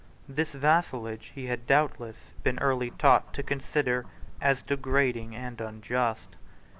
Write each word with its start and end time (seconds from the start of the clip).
This 0.27 0.49
vassalage 0.49 1.31
he 1.35 1.45
had 1.45 1.67
doubtless 1.67 2.17
been 2.41 2.57
early 2.57 2.89
taught 2.89 3.35
to 3.35 3.43
consider 3.43 4.07
as 4.41 4.63
degrading 4.63 5.35
and 5.35 5.61
unjust. 5.61 6.29